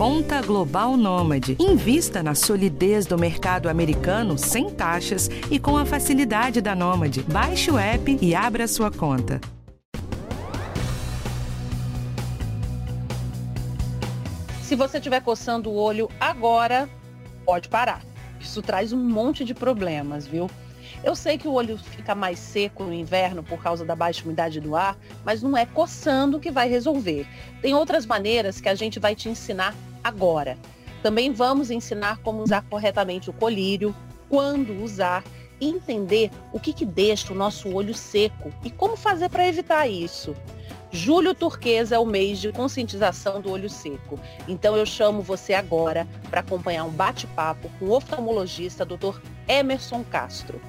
[0.00, 1.58] Conta Global Nômade.
[1.60, 7.22] Invista na solidez do mercado americano sem taxas e com a facilidade da Nômade.
[7.24, 9.38] Baixe o app e abra sua conta.
[14.62, 16.88] Se você estiver coçando o olho agora,
[17.44, 18.00] pode parar.
[18.40, 20.48] Isso traz um monte de problemas, viu?
[21.02, 24.60] Eu sei que o olho fica mais seco no inverno por causa da baixa umidade
[24.60, 27.26] do ar, mas não é coçando que vai resolver.
[27.62, 29.74] Tem outras maneiras que a gente vai te ensinar
[30.04, 30.58] agora.
[31.02, 33.96] Também vamos ensinar como usar corretamente o colírio,
[34.28, 35.24] quando usar,
[35.58, 40.36] entender o que, que deixa o nosso olho seco e como fazer para evitar isso.
[40.92, 44.20] Julho turquesa é o mês de conscientização do olho seco.
[44.46, 49.18] Então eu chamo você agora para acompanhar um bate-papo com o oftalmologista Dr.
[49.48, 50.60] Emerson Castro.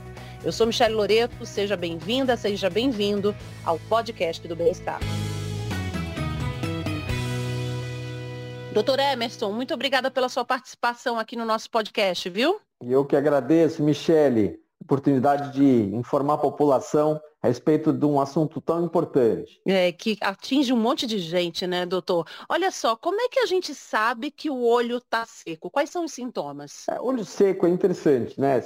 [0.43, 4.99] Eu sou Michelle Loreto, seja bem-vinda, seja bem-vindo ao podcast do Bem-Estar.
[8.73, 12.59] Doutor Emerson, muito obrigada pela sua participação aqui no nosso podcast, viu?
[12.81, 18.83] Eu que agradeço, Michele, oportunidade de informar a população a respeito de um assunto tão
[18.83, 19.61] importante.
[19.67, 22.27] É, que atinge um monte de gente, né, doutor?
[22.49, 25.69] Olha só, como é que a gente sabe que o olho está seco?
[25.69, 26.87] Quais são os sintomas?
[26.89, 28.59] É, olho seco é interessante, né?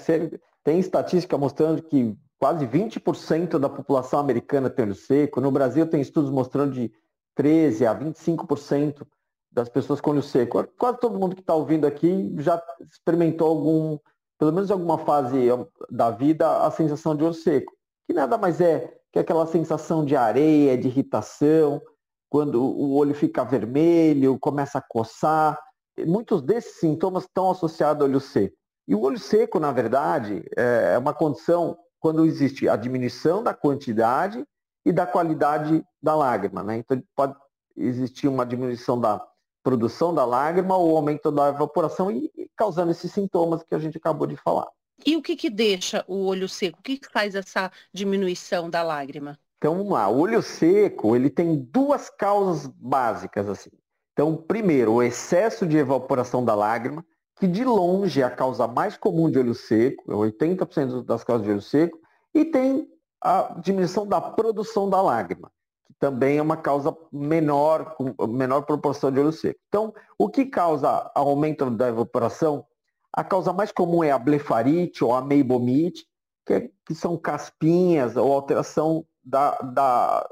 [0.65, 5.39] Tem estatística mostrando que quase 20% da população americana tem olho seco.
[5.39, 6.91] No Brasil tem estudos mostrando de
[7.35, 9.05] 13 a 25%
[9.51, 10.67] das pessoas com olho seco.
[10.75, 13.99] Quase todo mundo que está ouvindo aqui já experimentou algum,
[14.39, 15.49] pelo menos alguma fase
[15.87, 17.71] da vida, a sensação de olho seco,
[18.07, 21.79] que nada mais é que aquela sensação de areia, de irritação,
[22.27, 25.59] quando o olho fica vermelho, começa a coçar.
[26.07, 28.57] Muitos desses sintomas estão associados ao olho seco.
[28.87, 33.53] E o olho seco, na verdade, é, é uma condição quando existe a diminuição da
[33.53, 34.45] quantidade
[34.85, 36.61] e da qualidade da lágrima.
[36.61, 36.77] Né?
[36.77, 37.35] Então, pode
[37.75, 39.25] existir uma diminuição da
[39.63, 44.27] produção da lágrima ou aumento da evaporação e causando esses sintomas que a gente acabou
[44.27, 44.67] de falar.
[45.03, 46.79] E o que, que deixa o olho seco?
[46.79, 49.37] O que, que faz essa diminuição da lágrima?
[49.57, 50.07] Então, vamos lá.
[50.07, 53.49] O olho seco, ele tem duas causas básicas.
[53.49, 53.71] assim.
[54.13, 57.03] Então, primeiro, o excesso de evaporação da lágrima
[57.37, 61.51] que de longe é a causa mais comum de olho seco, 80% das causas de
[61.51, 61.99] olho seco,
[62.33, 62.87] e tem
[63.21, 65.51] a diminuição da produção da lágrima,
[65.85, 69.59] que também é uma causa menor, com menor proporção de olho seco.
[69.67, 72.65] Então, o que causa aumento da evaporação?
[73.11, 76.05] A causa mais comum é a blefarite ou a meibomite,
[76.45, 80.29] que, é, que são caspinhas ou alteração da, da,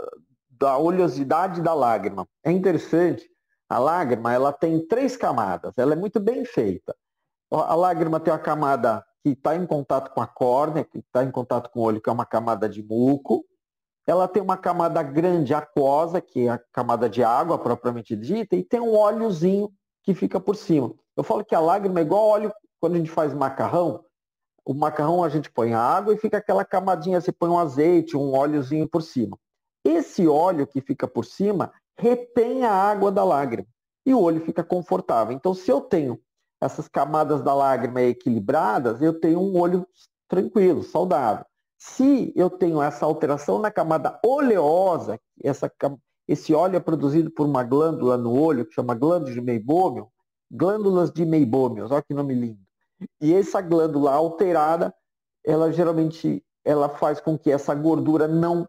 [0.51, 2.27] da oleosidade da lágrima.
[2.43, 3.32] É interessante
[3.73, 6.95] a lágrima ela tem três camadas, ela é muito bem feita.
[7.51, 11.31] A lágrima tem a camada que está em contato com a córnea, que está em
[11.31, 13.43] contato com o olho, que é uma camada de muco.
[14.05, 18.63] Ela tem uma camada grande aquosa, que é a camada de água propriamente dita, e
[18.63, 19.71] tem um óleozinho
[20.03, 20.93] que fica por cima.
[21.17, 24.03] Eu falo que a lágrima é igual óleo quando a gente faz macarrão.
[24.63, 28.33] O macarrão a gente põe água e fica aquela camadinha, você põe um azeite, um
[28.33, 29.35] óleozinho por cima.
[29.83, 33.67] Esse óleo que fica por cima retém a água da lágrima
[34.05, 35.33] e o olho fica confortável.
[35.35, 36.19] Então, se eu tenho
[36.61, 39.87] essas camadas da lágrima equilibradas, eu tenho um olho
[40.27, 41.45] tranquilo, saudável.
[41.77, 45.71] Se eu tenho essa alteração na camada oleosa, essa,
[46.27, 50.07] esse óleo é produzido por uma glândula no olho, que chama glândula de Meibômio,
[50.49, 52.59] glândulas de Meibômio, olha que nome lindo.
[53.19, 54.93] E essa glândula alterada,
[55.45, 58.65] ela geralmente ela faz com que essa gordura não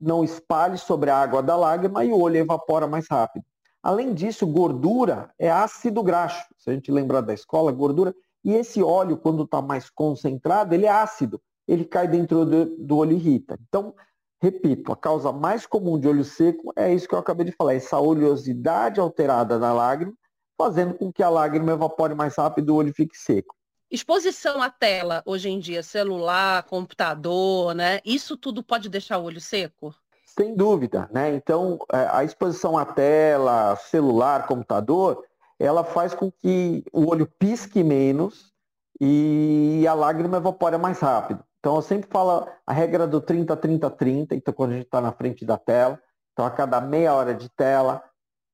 [0.00, 3.44] não espalhe sobre a água da lágrima e o olho evapora mais rápido.
[3.82, 6.46] Além disso, gordura é ácido graxo.
[6.58, 8.14] Se a gente lembrar da escola, gordura.
[8.44, 11.40] E esse óleo, quando está mais concentrado, ele é ácido.
[11.66, 13.58] Ele cai dentro do, olho e irrita.
[13.68, 13.94] Então,
[14.40, 17.74] repito, a causa mais comum de olho seco é isso que eu acabei de falar,
[17.74, 20.12] essa oleosidade alterada da lágrima,
[20.58, 23.54] fazendo com que a lágrima evapore mais rápido e o olho fique seco.
[23.90, 27.98] Exposição à tela, hoje em dia, celular, computador, né?
[28.04, 29.92] Isso tudo pode deixar o olho seco?
[30.24, 31.34] Sem dúvida, né?
[31.34, 35.24] Então, é, a exposição à tela, celular, computador,
[35.58, 38.52] ela faz com que o olho pisque menos
[39.00, 41.42] e a lágrima evapore mais rápido.
[41.58, 45.44] Então, eu sempre falo a regra do 30-30-30, então quando a gente está na frente
[45.44, 46.00] da tela,
[46.32, 48.00] então a cada meia hora de tela,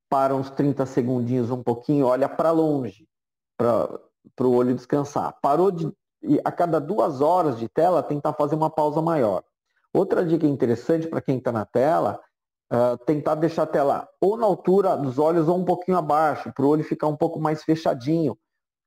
[0.08, 3.06] para uns 30 segundinhos, um pouquinho, olha para longe,
[3.58, 4.00] para
[4.34, 5.36] para o olho descansar.
[5.40, 5.90] Parou de.
[6.44, 9.44] A cada duas horas de tela, tentar fazer uma pausa maior.
[9.92, 12.20] Outra dica interessante para quem está na tela,
[12.72, 16.64] uh, tentar deixar a tela ou na altura dos olhos ou um pouquinho abaixo, para
[16.64, 18.36] o olho ficar um pouco mais fechadinho.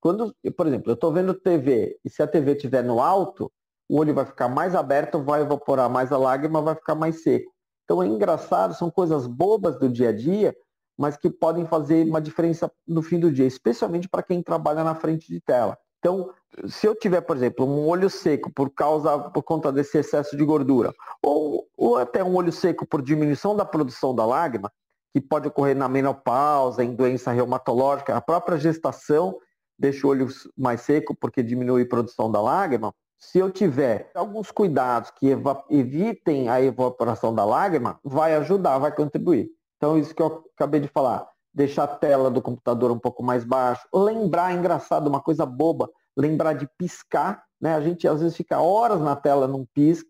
[0.02, 3.52] Quando, por exemplo, eu estou vendo TV e se a TV estiver no alto,
[3.90, 7.52] o olho vai ficar mais aberto, vai evaporar mais a lágrima, vai ficar mais seco.
[7.84, 10.56] Então é engraçado, são coisas bobas do dia a dia,
[11.00, 14.94] mas que podem fazer uma diferença no fim do dia, especialmente para quem trabalha na
[14.94, 15.78] frente de tela.
[15.98, 16.30] Então,
[16.68, 20.44] se eu tiver, por exemplo, um olho seco por causa por conta desse excesso de
[20.44, 20.94] gordura,
[21.24, 24.70] ou, ou até um olho seco por diminuição da produção da lágrima,
[25.14, 29.38] que pode ocorrer na menopausa, em doença reumatológica, a própria gestação
[29.78, 32.94] deixa o olho mais seco porque diminui a produção da lágrima.
[33.18, 35.28] Se eu tiver alguns cuidados que
[35.70, 39.50] evitem a evaporação da lágrima, vai ajudar, vai contribuir.
[39.80, 43.44] Então, isso que eu acabei de falar deixar a tela do computador um pouco mais
[43.44, 47.74] baixo, lembrar, engraçado, uma coisa boba, lembrar de piscar, né?
[47.74, 50.10] A gente às vezes fica horas na tela, não pisca,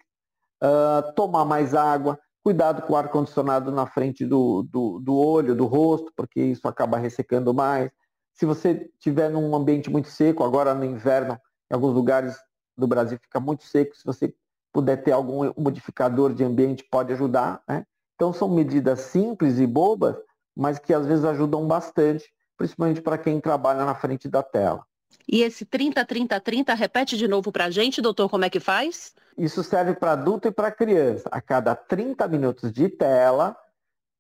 [0.62, 5.66] uh, tomar mais água, cuidado com o ar-condicionado na frente do, do, do olho, do
[5.66, 7.90] rosto, porque isso acaba ressecando mais.
[8.34, 11.38] Se você estiver num ambiente muito seco, agora no inverno,
[11.72, 12.38] em alguns lugares
[12.78, 14.34] do Brasil fica muito seco, se você
[14.72, 17.62] puder ter algum modificador de ambiente, pode ajudar.
[17.68, 17.86] Né?
[18.20, 20.14] Então são medidas simples e bobas,
[20.54, 24.86] mas que às vezes ajudam bastante, principalmente para quem trabalha na frente da tela.
[25.26, 28.60] E esse 30, 30, 30, repete de novo para a gente, doutor, como é que
[28.60, 29.14] faz?
[29.38, 31.30] Isso serve para adulto e para criança.
[31.32, 33.56] A cada 30 minutos de tela,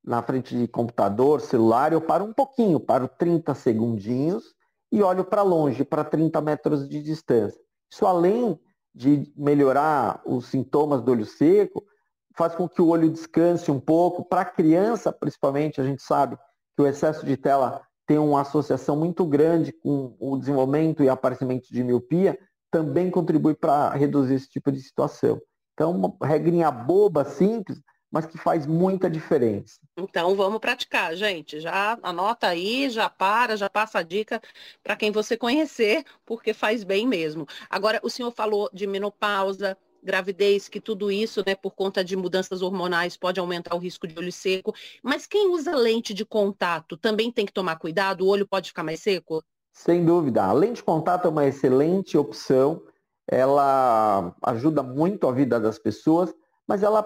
[0.01, 4.55] na frente de computador, celular, eu paro um pouquinho, paro 30 segundinhos
[4.89, 7.59] e olho para longe, para 30 metros de distância.
[7.91, 8.57] Isso além
[8.95, 11.83] de melhorar os sintomas do olho seco,
[12.39, 14.23] faz com que o olho descanse um pouco.
[14.23, 16.37] Para a criança, principalmente, a gente sabe
[16.73, 21.67] que o excesso de tela tem uma associação muito grande com o desenvolvimento e aparecimento
[21.69, 22.39] de miopia,
[22.71, 25.37] também contribui para reduzir esse tipo de situação.
[25.73, 29.75] Então, uma regrinha boba, simples, mas que faz muita diferença.
[29.97, 31.59] Então vamos praticar, gente.
[31.59, 34.41] Já anota aí, já para, já passa a dica
[34.81, 37.45] para quem você conhecer, porque faz bem mesmo.
[37.69, 42.61] Agora, o senhor falou de menopausa, gravidez, que tudo isso, né, por conta de mudanças
[42.61, 44.73] hormonais, pode aumentar o risco de olho seco.
[45.03, 48.25] Mas quem usa lente de contato também tem que tomar cuidado?
[48.25, 49.43] O olho pode ficar mais seco?
[49.71, 50.43] Sem dúvida.
[50.43, 52.81] A lente de contato é uma excelente opção.
[53.27, 56.33] Ela ajuda muito a vida das pessoas,
[56.67, 57.03] mas ela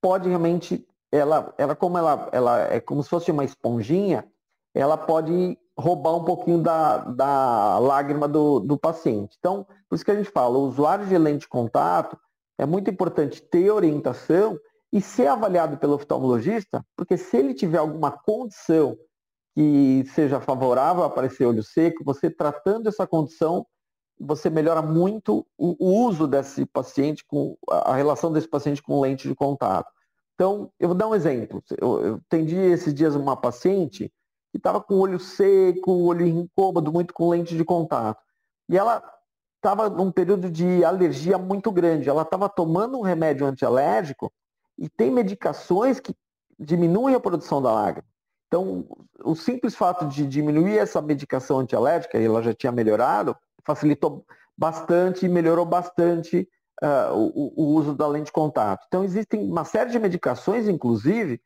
[0.00, 4.26] pode realmente, ela, ela como ela, ela é como se fosse uma esponjinha,
[4.74, 9.36] ela pode roubar um pouquinho da, da lágrima do, do paciente.
[9.38, 12.18] Então, por isso que a gente fala, o usuário de lente de contato,
[12.60, 14.58] é muito importante ter orientação
[14.92, 18.98] e ser avaliado pelo oftalmologista, porque se ele tiver alguma condição
[19.54, 23.66] que seja favorável a aparecer olho seco, você tratando essa condição,
[24.18, 25.74] você melhora muito o,
[26.06, 29.90] uso desse paciente, com a relação desse paciente com lente de contato.
[30.34, 31.62] Então, eu vou dar um exemplo.
[31.80, 34.12] Eu, eu atendi esses dias uma paciente
[34.50, 38.20] que estava com olho seco, olho incômodo, muito com lente de contato.
[38.68, 39.02] E ela
[39.60, 42.08] estava num período de alergia muito grande.
[42.08, 44.32] Ela estava tomando um remédio antialérgico
[44.78, 46.14] e tem medicações que
[46.58, 48.08] diminuem a produção da lágrima.
[48.48, 48.84] Então,
[49.22, 54.24] o simples fato de diminuir essa medicação antialérgica, e ela já tinha melhorado, facilitou
[54.58, 56.48] bastante e melhorou bastante
[56.82, 58.84] uh, o, o, uso da lente de contato.
[58.88, 61.40] Então, existem uma série de medicações, inclusive,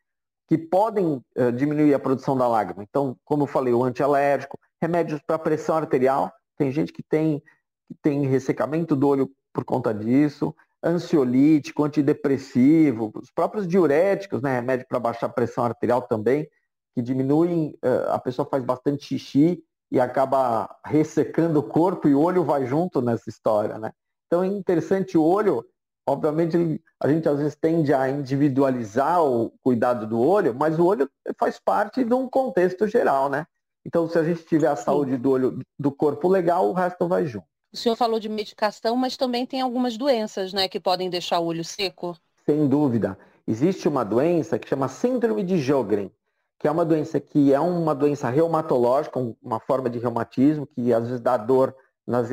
[0.49, 2.83] que podem uh, diminuir a produção da lágrima.
[2.83, 6.33] Então, como eu falei, o antialérgico, remédios para pressão arterial.
[6.57, 7.43] Tem gente que tem
[7.87, 10.55] que tem ressecamento do olho por conta disso,
[10.85, 16.47] ansiolítico, antidepressivo, os próprios diuréticos, né, remédio para baixar a pressão arterial também,
[16.95, 22.21] que diminuem, eh, a pessoa faz bastante xixi e acaba ressecando o corpo e o
[22.21, 23.93] olho vai junto nessa história, né?
[24.27, 25.65] Então é interessante o olho,
[26.07, 31.09] obviamente a gente às vezes tende a individualizar o cuidado do olho, mas o olho
[31.39, 33.47] faz parte de um contexto geral, né?
[33.87, 37.27] Então se a gente tiver a saúde do olho do corpo legal, o resto vai
[37.27, 37.54] junto.
[37.75, 41.47] O senhor falou de medicação, mas também tem algumas doenças, né, que podem deixar o
[41.47, 42.17] olho seco?
[42.47, 43.19] Sem dúvida.
[43.49, 46.09] Existe uma doença que chama síndrome de Jogren,
[46.57, 51.03] que é uma doença que é uma doença reumatológica, uma forma de reumatismo que às
[51.03, 51.75] vezes dá dor,
[52.07, 52.29] nas,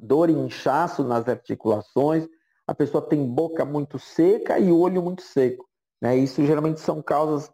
[0.00, 2.28] dor e inchaço nas articulações.
[2.66, 5.64] A pessoa tem boca muito seca e olho muito seco.
[6.00, 6.16] Né?
[6.16, 7.48] Isso geralmente são causas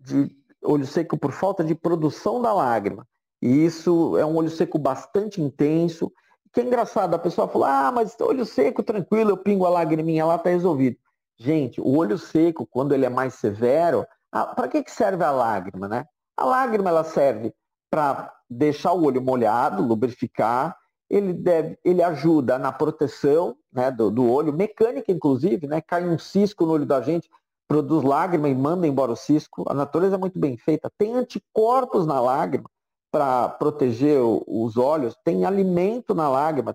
[0.00, 3.06] de olho seco por falta de produção da lágrima.
[3.40, 6.12] E isso é um olho seco bastante intenso
[6.52, 10.24] que é engraçado, a pessoa falou, ah, mas olho seco, tranquilo, eu pingo a lagriminha
[10.26, 10.96] lá, tá resolvido.
[11.38, 15.88] Gente, o olho seco, quando ele é mais severo, para que, que serve a lágrima,
[15.88, 16.06] né?
[16.36, 17.54] A lágrima ela serve
[17.90, 20.76] para deixar o olho molhado, lubrificar,
[21.08, 25.80] ele, deve, ele ajuda na proteção né, do, do, olho, mecânica inclusive, né?
[25.80, 27.30] Cai um cisco no olho da gente,
[27.68, 29.64] produz lágrima e manda embora o cisco.
[29.68, 30.90] A natureza é muito bem feita.
[30.96, 32.68] Tem anticorpos na lágrima
[33.12, 36.74] para proteger os olhos, tem alimento na lágrima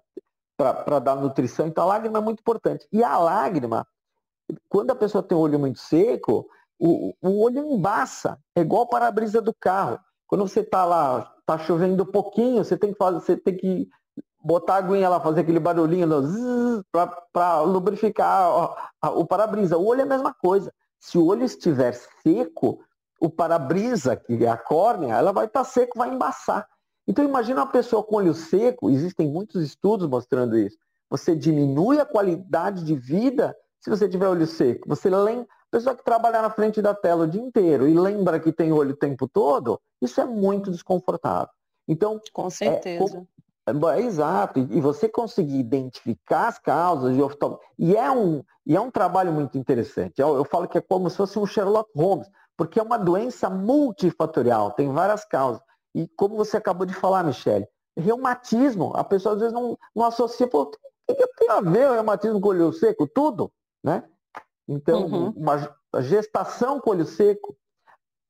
[0.56, 2.88] para dar nutrição, então a lágrima é muito importante.
[2.94, 3.86] E a lágrima,
[4.70, 6.48] quando a pessoa tem o olho muito seco,
[6.80, 10.00] o, o olho embaça, é igual o para-brisa do carro.
[10.28, 13.90] Quando você está lá, está chovendo um pouquinho, você tem que fazer, você tem que
[14.44, 16.08] botar a aguinha lá, fazer aquele barulhinho
[17.34, 19.78] para lubrificar o para-brisa.
[19.78, 20.72] O olho é a mesma coisa.
[21.00, 22.84] Se o olho estiver seco,
[23.20, 26.68] o para-brisa, que é a córnea, ela vai estar tá seco, vai embaçar.
[27.08, 30.78] Então imagina uma pessoa com olho seco, existem muitos estudos mostrando isso.
[31.10, 34.88] Você diminui a qualidade de vida se você tiver olho seco.
[34.90, 38.52] Você lembra, pessoa que trabalha na frente da tela o dia inteiro e lembra que
[38.52, 41.50] tem olho o tempo todo, isso é muito desconfortável.
[41.88, 43.26] Então, com certeza.
[43.66, 48.76] É, é, exato, e você conseguir identificar as causas de oftalmo, e é um, e
[48.76, 50.22] é um trabalho muito interessante.
[50.22, 53.50] Eu, eu falo que é como se fosse um Sherlock Holmes, porque é uma doença
[53.50, 55.62] multifatorial, tem várias causas.
[55.94, 60.48] E como você acabou de falar, Michele, reumatismo, a pessoa às vezes não, não associa,
[60.48, 60.64] pô,
[61.10, 63.08] o que tem a ver o reumatismo com o olho seco?
[63.08, 63.52] Tudo,
[63.84, 64.04] né?
[64.68, 65.30] Então, uhum.
[65.30, 67.56] uma gestação com olho seco.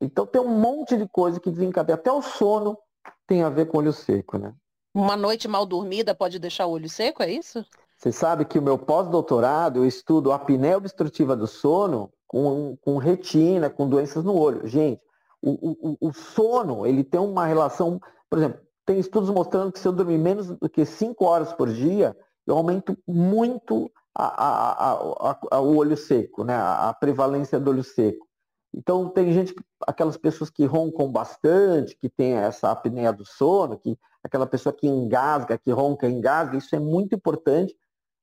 [0.00, 1.96] Então tem um monte de coisa que desencadeia.
[1.96, 2.78] Até o sono
[3.26, 4.54] tem a ver com olho seco, né?
[4.94, 7.64] Uma noite mal dormida pode deixar o olho seco, é isso?
[7.96, 12.98] Você sabe que o meu pós-doutorado eu estudo a apneia obstrutiva do sono com, com
[12.98, 14.66] retina, com doenças no olho.
[14.66, 15.00] Gente,
[15.42, 19.88] o, o, o sono, ele tem uma relação, por exemplo, tem estudos mostrando que se
[19.88, 22.16] eu dormir menos do que 5 horas por dia,
[22.46, 24.92] eu aumento muito a, a,
[25.50, 26.54] a, o olho seco, né?
[26.54, 28.26] a prevalência do olho seco.
[28.74, 29.54] Então tem gente,
[29.86, 34.86] aquelas pessoas que roncam bastante, que tem essa apneia do sono, que aquela pessoa que
[34.86, 37.74] engasga, que ronca, engasga, isso é muito importante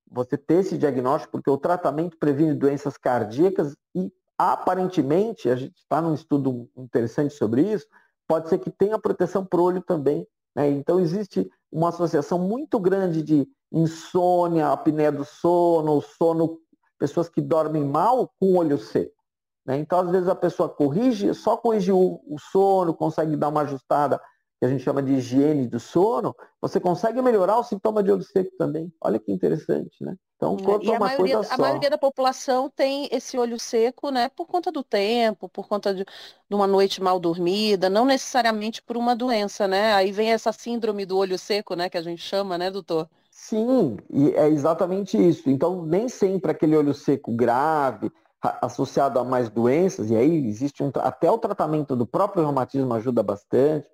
[0.10, 6.02] você ter esse diagnóstico, porque o tratamento previne doenças cardíacas e aparentemente, a gente está
[6.02, 7.88] num estudo interessante sobre isso,
[8.28, 10.28] pode ser que tenha proteção para o olho também.
[10.56, 10.70] Né?
[10.70, 16.60] Então existe uma associação muito grande de insônia, apneia do sono, sono,
[16.98, 19.16] pessoas que dormem mal com o olho seco.
[19.66, 19.78] Né?
[19.80, 24.22] Então, às vezes, a pessoa corrige, só corrige o, o sono, consegue dar uma ajustada,
[24.66, 28.24] que a gente chama de higiene do sono, você consegue melhorar o sintoma de olho
[28.24, 28.92] seco também.
[29.00, 30.16] Olha que interessante, né?
[30.36, 31.56] Então, o corpo e é uma maioria, coisa só.
[31.56, 35.94] A maioria da população tem esse olho seco, né, por conta do tempo, por conta
[35.94, 39.94] de, de, uma noite mal dormida, não necessariamente por uma doença, né?
[39.94, 43.08] Aí vem essa síndrome do olho seco, né, que a gente chama, né, doutor?
[43.30, 45.50] Sim, e é exatamente isso.
[45.50, 48.12] Então, nem sempre aquele olho seco grave,
[48.62, 53.24] associado a mais doenças, e aí existe um, até o tratamento do próprio reumatismo ajuda
[53.24, 53.88] bastante.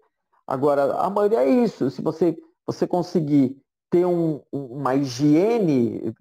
[0.51, 1.89] Agora, a maioria é isso.
[1.89, 3.55] Se você, você conseguir
[3.89, 6.13] ter um, uma higiene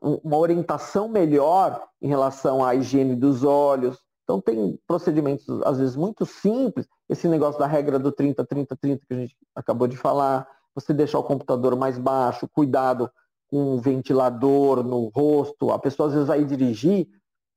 [0.00, 3.98] uma orientação melhor em relação à higiene dos olhos.
[4.22, 9.16] Então tem procedimentos, às vezes, muito simples, esse negócio da regra do 30-30-30 que a
[9.16, 13.10] gente acabou de falar, você deixar o computador mais baixo, cuidado
[13.48, 17.08] com o ventilador no rosto, a pessoa às vezes vai dirigir,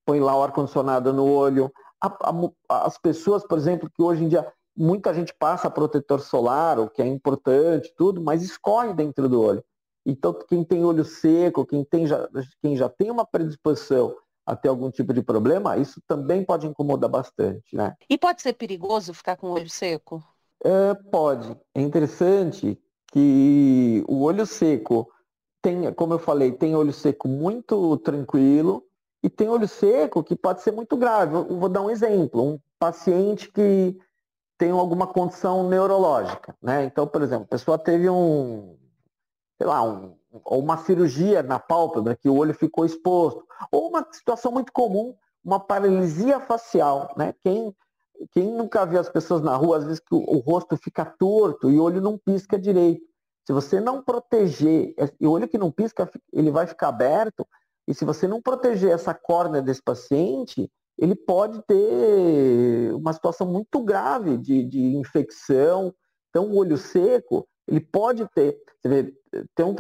[0.06, 1.72] põe lá o ar-condicionado no olho.
[2.68, 7.02] As pessoas, por exemplo, que hoje em dia muita gente passa protetor solar, o que
[7.02, 9.64] é importante, tudo, mas escorre dentro do olho.
[10.06, 12.30] Então, quem tem olho seco, quem, tem já,
[12.62, 14.16] quem já tem uma predisposição
[14.46, 17.96] a ter algum tipo de problema, isso também pode incomodar bastante, né?
[18.08, 20.24] E pode ser perigoso ficar com o olho seco?
[20.64, 21.58] É, pode.
[21.74, 22.80] É interessante
[23.12, 25.10] que o olho seco
[25.62, 28.84] tem, como eu falei, tem olho seco muito tranquilo
[29.24, 31.34] e tem olho seco que pode ser muito grave.
[31.36, 32.44] Eu vou dar um exemplo.
[32.44, 33.98] Um paciente que
[34.58, 36.86] tem alguma condição neurológica, né?
[36.86, 38.78] Então, por exemplo, a pessoa teve um,
[39.58, 44.52] sei lá, um, uma cirurgia na pálpebra que o olho ficou exposto, ou uma situação
[44.52, 47.34] muito comum, uma paralisia facial, né?
[47.44, 47.76] Quem,
[48.32, 51.70] quem nunca viu as pessoas na rua, às vezes que o, o rosto fica torto
[51.70, 53.06] e o olho não pisca direito.
[53.46, 57.46] Se você não proteger, e o olho que não pisca, ele vai ficar aberto,
[57.88, 63.84] e se você não proteger essa córnea desse paciente, ele pode ter uma situação muito
[63.84, 65.94] grave de, de infecção.
[66.30, 69.14] Então, o olho seco, ele pode ter, você vê,
[69.54, 69.76] tem um,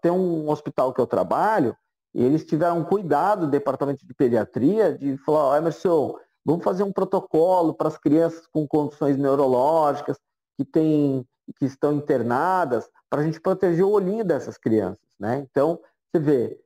[0.00, 1.76] tem um hospital que eu trabalho,
[2.14, 6.14] e eles tiveram cuidado, o departamento de pediatria, de falar, oh, Emerson,
[6.44, 10.18] vamos fazer um protocolo para as crianças com condições neurológicas,
[10.56, 11.26] que, tem,
[11.58, 15.08] que estão internadas, para a gente proteger o olhinho dessas crianças.
[15.18, 15.46] Né?
[15.50, 16.60] Então, você vê,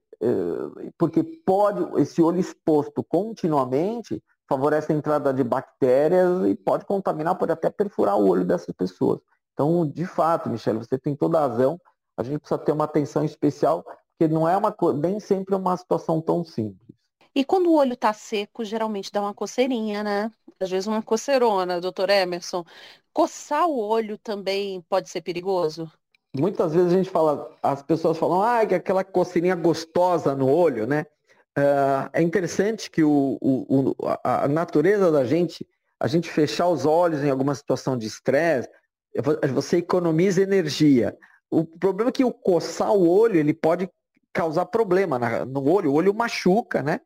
[0.99, 7.53] porque pode, esse olho exposto continuamente favorece a entrada de bactérias e pode contaminar, pode
[7.53, 9.21] até perfurar o olho dessas pessoas.
[9.53, 11.81] Então, de fato, Michele, você tem toda a razão.
[12.17, 13.85] A gente precisa ter uma atenção especial,
[14.19, 16.87] porque não é uma nem sempre é uma situação tão simples.
[17.35, 20.31] E quando o olho está seco, geralmente dá uma coceirinha, né?
[20.59, 22.65] Às vezes uma coceirona, doutor Emerson.
[23.13, 25.91] Coçar o olho também pode ser perigoso?
[26.39, 30.87] Muitas vezes a gente fala, as pessoas falam, ah, que aquela coceirinha gostosa no olho,
[30.87, 31.07] né?
[31.57, 35.67] uh, é interessante que o, o, o, a natureza da gente,
[35.99, 38.69] a gente fechar os olhos em alguma situação de estresse,
[39.53, 41.17] você economiza energia.
[41.51, 43.89] O problema é que o coçar o olho, ele pode
[44.33, 47.01] causar problema no olho, o olho machuca, né?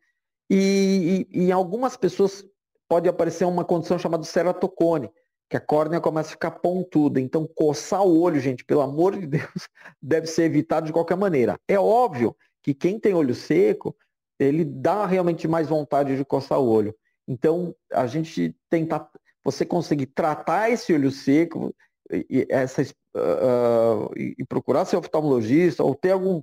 [0.49, 2.45] E, e, e em algumas pessoas
[2.89, 5.09] pode aparecer uma condição chamada ceratocone,
[5.51, 7.21] que a córnea começa a ficar pontuda.
[7.21, 9.69] Então, coçar o olho, gente, pelo amor de Deus,
[10.01, 11.59] deve ser evitado de qualquer maneira.
[11.67, 13.97] É óbvio que quem tem olho seco,
[14.39, 16.95] ele dá realmente mais vontade de coçar o olho.
[17.27, 19.11] Então, a gente tentar,
[19.45, 21.75] você conseguir tratar esse olho seco
[22.13, 26.43] e, essa, uh, e procurar ser oftalmologista ou ter algum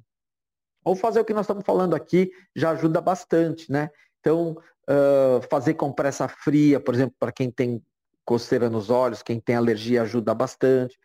[0.83, 3.89] ou fazer o que nós estamos falando aqui já ajuda bastante, né?
[4.21, 4.51] Então,
[4.89, 7.83] uh, fazer compressa fria, por exemplo, para quem tem
[8.27, 10.99] coceira nos olhos, quem tem alergia ajuda bastante.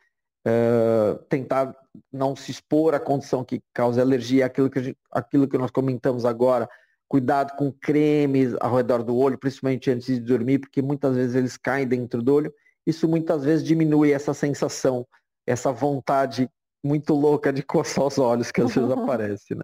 [0.44, 1.72] Uh, tentar
[2.12, 6.24] não se expor à condição que causa alergia, aquilo que, gente, aquilo que nós comentamos
[6.24, 6.68] agora,
[7.08, 11.56] cuidado com cremes ao redor do olho, principalmente antes de dormir, porque muitas vezes eles
[11.56, 12.52] caem dentro do olho.
[12.84, 15.06] Isso muitas vezes diminui essa sensação,
[15.46, 16.50] essa vontade
[16.82, 19.62] muito louca de coçar os olhos que às vezes aparece, né?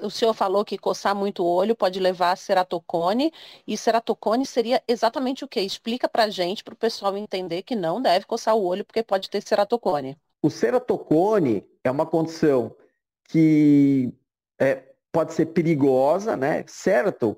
[0.00, 3.32] O senhor falou que coçar muito o olho pode levar a ceratocone,
[3.66, 5.60] e ceratocone seria exatamente o que?
[5.60, 9.28] Explica pra gente, para o pessoal entender que não deve coçar o olho porque pode
[9.28, 10.16] ter ceratocone.
[10.42, 12.74] O ceratocone é uma condição
[13.28, 14.12] que
[14.58, 16.64] é, pode ser perigosa, né?
[16.66, 17.36] Cerato,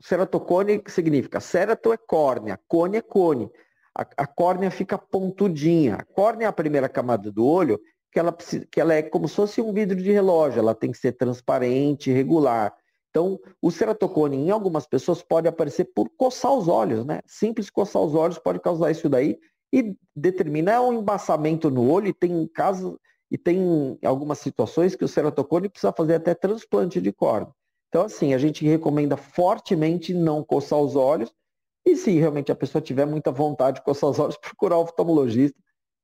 [0.00, 3.50] ceratocone significa cerato é córnea, cone é cone.
[3.96, 5.96] A, a, córnea fica pontudinha.
[5.96, 7.80] A córnea é a primeira camada do olho
[8.12, 8.36] que ela,
[8.70, 12.12] que ela é como se fosse um vidro de relógio, ela tem que ser transparente,
[12.12, 12.74] regular.
[13.08, 17.20] Então, o ceratocone em algumas pessoas pode aparecer por coçar os olhos, né?
[17.26, 19.38] Simples coçar os olhos pode causar isso daí
[19.72, 22.96] e determina um embaçamento no olho e tem casos
[23.30, 27.50] e tem algumas situações que o ceratocone precisa fazer até transplante de córnea.
[27.88, 31.32] Então, assim, a gente recomenda fortemente não coçar os olhos
[31.86, 35.58] e se realmente a pessoa tiver muita vontade de coçar os olhos, procurar o oftalmologista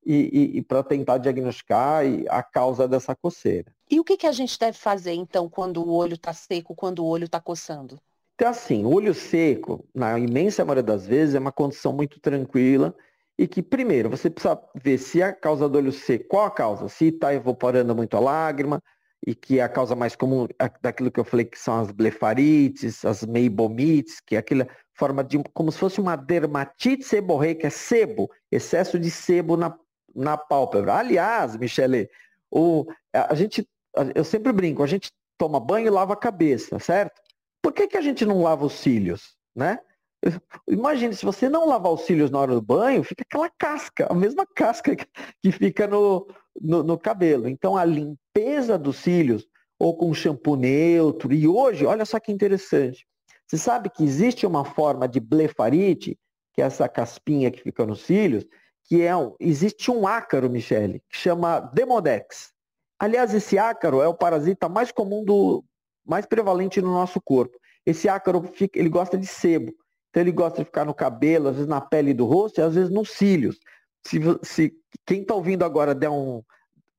[0.05, 3.73] e, e, e para tentar diagnosticar a causa dessa coceira.
[3.90, 7.00] E o que, que a gente deve fazer, então, quando o olho está seco, quando
[7.00, 7.99] o olho está coçando?
[8.34, 12.95] Então, assim, o olho seco, na imensa maioria das vezes, é uma condição muito tranquila
[13.37, 16.89] e que, primeiro, você precisa ver se a causa do olho seco, qual a causa?
[16.89, 18.82] Se está evaporando muito a lágrima,
[19.26, 20.47] e que é a causa mais comum
[20.80, 25.43] daquilo que eu falei que são as blefarites, as meibomites, que é aquela forma de
[25.52, 29.76] como se fosse uma dermatite seborreica, é sebo, excesso de sebo na,
[30.19, 30.95] na pálpebra.
[30.95, 32.09] Aliás, Michele,
[32.50, 33.67] o, a gente,
[34.15, 37.21] eu sempre brinco, a gente toma banho e lava a cabeça, certo?
[37.63, 39.78] Por que, que a gente não lava os cílios, né?
[40.69, 44.15] Imagine, se você não lavar os cílios na hora do banho, fica aquela casca, a
[44.15, 46.26] mesma casca que fica no,
[46.61, 47.49] no, no cabelo.
[47.49, 49.47] Então, a limpeza dos cílios,
[49.78, 53.07] ou com shampoo neutro, e hoje, olha só que interessante,
[53.47, 56.19] você sabe que existe uma forma de blefarite,
[56.52, 58.45] que é essa caspinha que fica nos cílios,
[58.89, 62.53] que é um, existe um ácaro, Michele, que chama Demodex.
[62.99, 65.63] Aliás, esse ácaro é o parasita mais comum do
[66.05, 67.57] mais prevalente no nosso corpo.
[67.85, 69.73] Esse ácaro fica, ele gosta de sebo.
[70.09, 72.75] Então ele gosta de ficar no cabelo, às vezes na pele do rosto e às
[72.75, 73.59] vezes nos cílios.
[74.07, 74.73] Se, se
[75.07, 76.43] quem está ouvindo agora der um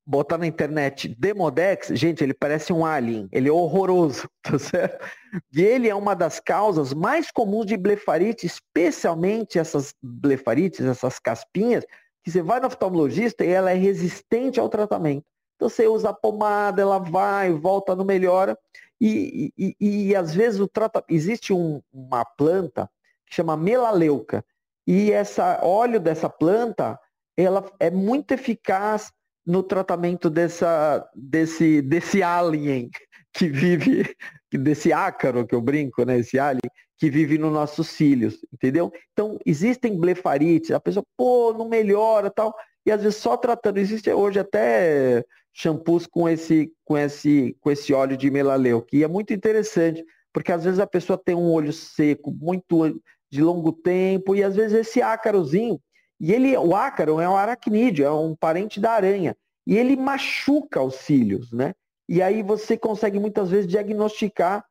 [0.10, 5.08] botar na internet Demodex, gente, ele parece um alien, ele é horroroso, tá certo?
[5.54, 11.86] E ele é uma das causas mais comuns de blefarite, especialmente essas blefarites, essas caspinhas,
[12.24, 15.26] que você vai no oftalmologista e ela é resistente ao tratamento.
[15.56, 18.58] Então você usa a pomada, ela vai, volta, não melhora.
[19.00, 21.04] E, e, e, e às vezes o trata...
[21.08, 22.90] existe um, uma planta
[23.28, 24.44] que chama melaleuca.
[24.88, 27.00] E essa óleo dessa planta,
[27.38, 29.12] ela é muito eficaz
[29.46, 32.90] no tratamento dessa, desse, desse alien
[33.34, 34.16] que vive,
[34.52, 36.20] desse ácaro que eu brinco, né?
[36.20, 38.92] Esse alien que vive nos nossos cílios, entendeu?
[39.14, 42.54] Então, existem blefarites, a pessoa, pô, não melhora tal,
[42.86, 45.24] e às vezes só tratando, existe hoje até
[45.54, 50.52] shampoos com esse, com esse, com esse óleo de melaleu, que é muito interessante, porque
[50.52, 54.78] às vezes a pessoa tem um olho seco, muito de longo tempo, e às vezes
[54.78, 55.80] esse ácarozinho,
[56.20, 60.82] e ele, o ácaro é um aracnídeo, é um parente da aranha, e ele machuca
[60.82, 61.74] os cílios, né?
[62.08, 64.66] E aí você consegue muitas vezes diagnosticar,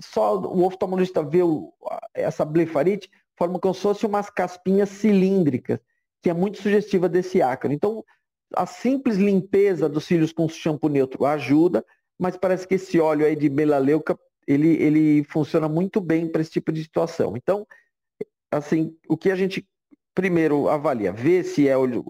[0.00, 1.72] só o oftalmologista vê o,
[2.12, 5.80] essa blefarite, forma como se fosse umas caspinhas cilíndricas,
[6.22, 7.72] que é muito sugestiva desse ácaro.
[7.72, 8.04] Então,
[8.54, 11.84] a simples limpeza dos cílios com shampoo neutro ajuda,
[12.18, 16.50] mas parece que esse óleo aí de melaleuca, ele, ele funciona muito bem para esse
[16.50, 17.36] tipo de situação.
[17.36, 17.66] Então,
[18.50, 19.66] assim, o que a gente
[20.14, 22.04] primeiro avalia, ver se é olho,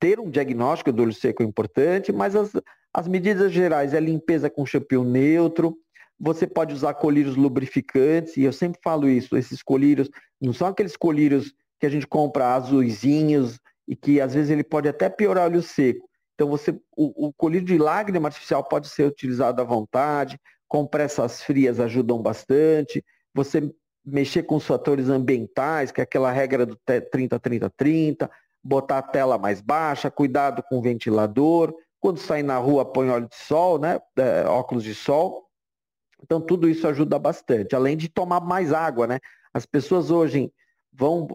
[0.00, 2.52] ter um diagnóstico do olho seco é importante, mas as,
[2.92, 5.76] as medidas gerais é limpeza com shampoo neutro,
[6.18, 10.08] você pode usar colírios lubrificantes, e eu sempre falo isso, esses colírios
[10.40, 14.88] não são aqueles colírios que a gente compra azuisinhos e que às vezes ele pode
[14.88, 16.08] até piorar olho seco.
[16.34, 21.78] Então você, o, o colírio de lágrima artificial pode ser utilizado à vontade, compressas frias
[21.78, 23.70] ajudam bastante, você
[24.04, 28.28] mexer com os fatores ambientais, que é aquela regra do 30-30-30,
[28.62, 33.28] botar a tela mais baixa, cuidado com o ventilador, quando sair na rua põe óleo
[33.28, 33.98] de sol, né?
[34.16, 35.48] É, óculos de sol.
[36.22, 39.18] Então tudo isso ajuda bastante, além de tomar mais água, né?
[39.52, 40.52] As pessoas hoje
[40.92, 41.28] vão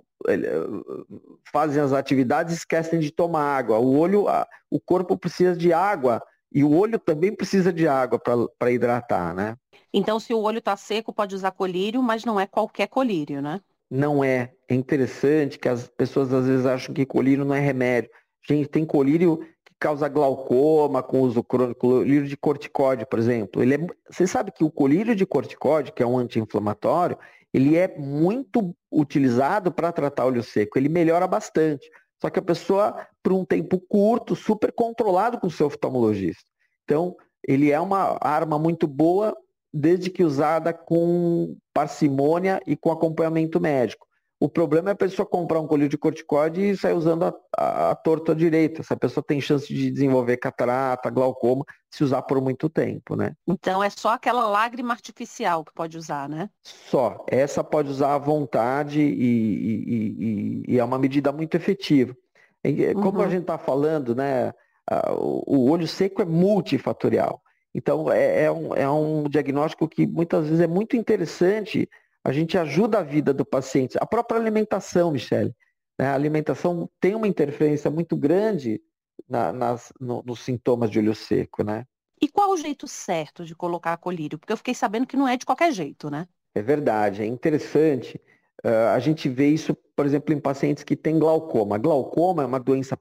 [1.52, 3.80] fazem as atividades esquecem de tomar água.
[3.80, 4.26] O olho,
[4.70, 8.20] o corpo precisa de água e o olho também precisa de água
[8.58, 9.56] para hidratar, né?
[9.94, 13.60] Então, se o olho está seco, pode usar colírio, mas não é qualquer colírio, né?
[13.90, 14.52] Não é.
[14.68, 18.12] É interessante que as pessoas às vezes acham que colírio não é remédio.
[18.48, 23.64] Gente, tem colírio que causa glaucoma com uso crônico, colírio de corticóide, por exemplo.
[23.64, 23.88] Ele é...
[24.10, 27.18] Você sabe que o colírio de corticóide, que é um anti-inflamatório,
[27.52, 30.78] ele é muito utilizado para tratar olho seco.
[30.78, 31.90] Ele melhora bastante.
[32.22, 36.44] Só que a pessoa, por um tempo curto, super controlado com o seu oftalmologista.
[36.84, 37.16] Então,
[37.48, 39.36] ele é uma arma muito boa
[39.74, 44.09] desde que usada com parcimônia e com acompanhamento médico.
[44.40, 47.92] O problema é a pessoa comprar um colírio de corticoide e sair usando a, a,
[47.92, 48.82] a torta direita.
[48.82, 53.36] Essa pessoa tem chance de desenvolver catarata, glaucoma, se usar por muito tempo, né?
[53.46, 56.50] Então é só aquela lágrima artificial que pode usar, né?
[56.64, 57.26] Só.
[57.28, 62.16] Essa pode usar à vontade e, e, e, e é uma medida muito efetiva.
[62.94, 63.26] Como uhum.
[63.26, 64.54] a gente está falando, né?
[65.18, 67.42] O olho seco é multifatorial.
[67.76, 71.88] Então, é, é, um, é um diagnóstico que muitas vezes é muito interessante,
[72.24, 73.98] a gente ajuda a vida do paciente.
[74.00, 75.54] A própria alimentação, Michele.
[75.98, 76.08] Né?
[76.08, 78.82] A alimentação tem uma interferência muito grande
[79.28, 81.86] na, nas, no, nos sintomas de olho seco, né?
[82.22, 84.38] E qual o jeito certo de colocar colírio?
[84.38, 86.28] Porque eu fiquei sabendo que não é de qualquer jeito, né?
[86.54, 88.20] É verdade, é interessante.
[88.64, 91.78] Uh, a gente vê isso, por exemplo, em pacientes que têm glaucoma.
[91.78, 93.00] Glaucoma é uma doença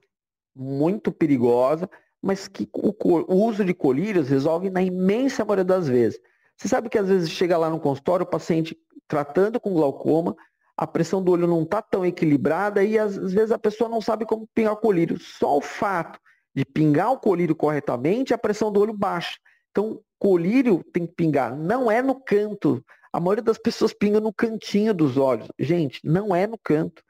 [0.54, 1.90] muito perigosa,
[2.22, 6.20] mas que o, o, uso de colírios resolve na imensa maioria das vezes.
[6.58, 10.36] Você sabe que às vezes chega lá no consultório o paciente tratando com glaucoma,
[10.76, 14.26] a pressão do olho não está tão equilibrada e às vezes a pessoa não sabe
[14.26, 15.18] como pingar o colírio.
[15.18, 16.18] Só o fato
[16.54, 19.38] de pingar o colírio corretamente, a pressão do olho baixa.
[19.70, 22.84] Então, colírio tem que pingar, não é no canto.
[23.12, 25.48] A maioria das pessoas pinga no cantinho dos olhos.
[25.58, 27.02] Gente, não é no canto.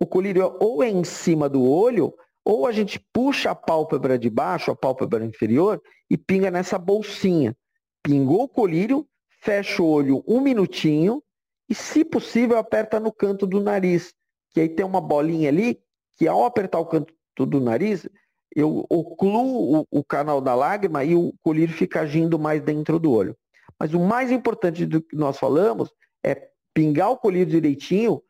[0.00, 4.28] O colírio ou é em cima do olho ou a gente puxa a pálpebra de
[4.28, 7.56] baixo, a pálpebra inferior, e pinga nessa bolsinha.
[8.02, 9.06] Pingou o colírio,
[9.40, 11.22] fecha o olho um minutinho
[11.68, 14.12] e, se possível, aperta no canto do nariz.
[14.50, 15.80] Que aí tem uma bolinha ali
[16.16, 18.08] que, ao apertar o canto do nariz,
[18.54, 23.10] eu ocluo o, o canal da lágrima e o colírio fica agindo mais dentro do
[23.10, 23.36] olho.
[23.78, 25.90] Mas o mais importante do que nós falamos
[26.24, 28.22] é pingar o colírio direitinho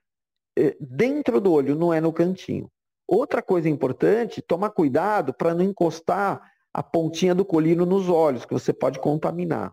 [0.57, 2.71] eh, dentro do olho, não é no cantinho.
[3.07, 8.53] Outra coisa importante, tomar cuidado para não encostar a pontinha do colírio nos olhos, que
[8.53, 9.73] você pode contaminar.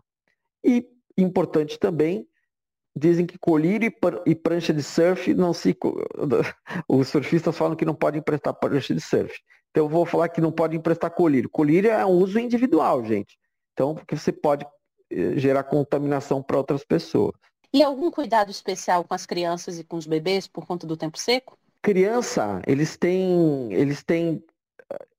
[0.64, 0.86] E
[1.16, 2.26] importante também,
[2.94, 3.92] dizem que colírio
[4.26, 5.76] e prancha de surf não se.
[6.88, 9.34] Os surfistas falam que não podem emprestar prancha de surf.
[9.70, 11.48] Então eu vou falar que não pode emprestar colírio.
[11.48, 13.38] Colírio é um uso individual, gente.
[13.72, 14.66] Então, porque você pode
[15.10, 17.34] eh, gerar contaminação para outras pessoas.
[17.72, 21.16] E algum cuidado especial com as crianças e com os bebês por conta do tempo
[21.16, 21.56] seco?
[21.80, 24.44] Criança, eles têm, eles têm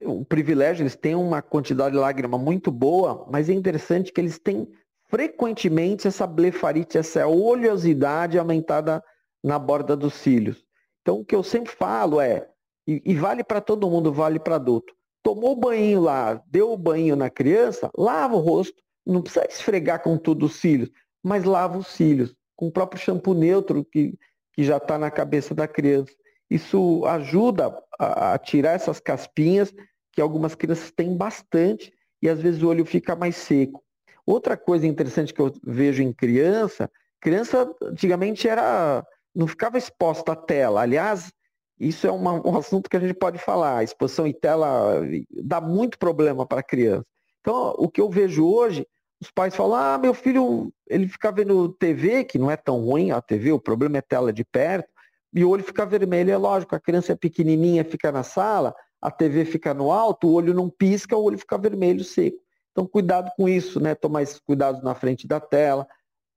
[0.04, 4.40] o privilégio, eles têm uma quantidade de lágrima muito boa, mas é interessante que eles
[4.40, 4.68] têm
[5.10, 9.04] frequentemente essa blefarite, essa oleosidade aumentada
[9.44, 10.66] na borda dos cílios.
[11.02, 12.48] Então, o que eu sempre falo é,
[12.88, 17.16] e, e vale para todo mundo, vale para adulto, tomou banho lá, deu o banho
[17.16, 20.90] na criança, lava o rosto, não precisa esfregar com tudo os cílios,
[21.24, 24.18] mas lava os cílios, com o próprio shampoo neutro que,
[24.54, 26.14] que já está na cabeça da criança.
[26.52, 29.74] Isso ajuda a, a tirar essas caspinhas
[30.12, 33.82] que algumas crianças têm bastante e às vezes o olho fica mais seco.
[34.26, 39.02] Outra coisa interessante que eu vejo em criança, criança antigamente era
[39.34, 40.82] não ficava exposta à tela.
[40.82, 41.32] Aliás,
[41.80, 43.82] isso é uma, um assunto que a gente pode falar.
[43.82, 45.02] Exposição em tela
[45.42, 47.06] dá muito problema para a criança.
[47.40, 48.86] Então, o que eu vejo hoje,
[49.22, 53.12] os pais falam: "Ah, meu filho, ele fica vendo TV, que não é tão ruim
[53.12, 54.92] a TV, o problema é tela de perto
[55.34, 56.32] e o olho fica vermelho.
[56.32, 60.34] É lógico, a criança é pequenininha, fica na sala, a TV fica no alto, o
[60.34, 62.38] olho não pisca, o olho fica vermelho, seco.
[62.72, 63.96] Então, cuidado com isso, né?
[63.96, 65.88] Tomar esses cuidados na frente da tela,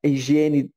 [0.04, 0.70] a higiene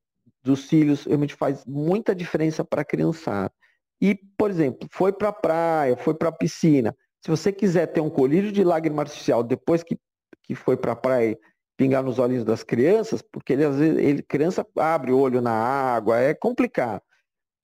[0.44, 3.52] dos cílios, realmente faz muita diferença para a criançada.
[4.00, 6.96] E, por exemplo, foi para a praia, foi para a piscina.
[7.24, 9.98] Se você quiser ter um colírio de lágrima artificial depois que,
[10.44, 11.38] que foi para a praia
[11.76, 15.52] pingar nos olhinhos das crianças, porque ele, às vezes, ele, criança abre o olho na
[15.52, 17.02] água, é complicado.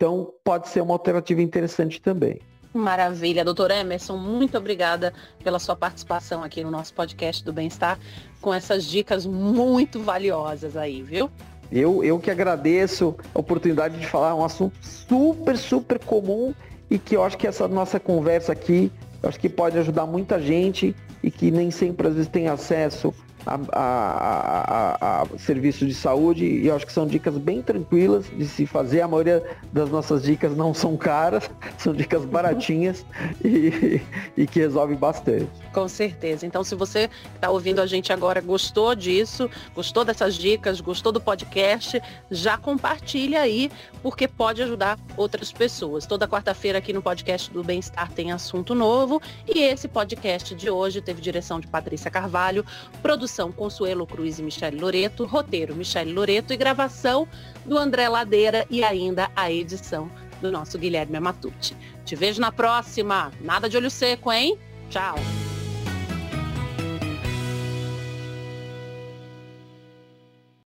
[0.04, 2.42] Então, pode ser uma alternativa interessante também.
[2.74, 7.98] Maravilha, doutor Emerson, muito obrigada pela sua participação aqui no nosso podcast do Bem-Estar,
[8.42, 11.32] com essas dicas muito valiosas aí, viu?
[11.72, 16.54] Eu, eu que agradeço a oportunidade de falar um assunto super, super comum
[16.92, 20.38] e que eu acho que essa nossa conversa aqui, eu acho que pode ajudar muita
[20.38, 23.14] gente e que nem sempre às vezes tem acesso
[23.46, 28.26] a, a, a, a, serviços de saúde e eu acho que são dicas bem tranquilas
[28.36, 29.02] de se fazer.
[29.02, 33.06] A maioria das nossas dicas não são caras, são dicas baratinhas
[33.44, 34.02] e,
[34.38, 35.50] e que resolvem bastante.
[35.74, 36.46] Com certeza.
[36.46, 41.20] Então, se você está ouvindo a gente agora gostou disso, gostou dessas dicas, gostou do
[41.20, 42.02] podcast,
[42.32, 46.06] já compartilha aí, porque pode ajudar outras pessoas.
[46.06, 51.02] Toda quarta-feira aqui no podcast do Bem-Estar tem assunto novo e esse podcast de hoje
[51.02, 52.66] teve direção de Patrícia Carvalho,
[53.02, 57.28] produção Consuelo Cruz e Michele Loreto, roteiro Michele Loreto e gravação
[57.66, 60.10] do André Ladeira e ainda a edição
[60.42, 61.76] do nosso Guilherme Amatucci.
[62.06, 63.32] Te vejo na próxima.
[63.42, 64.58] Nada de olho seco, hein?
[64.90, 65.16] Tchau.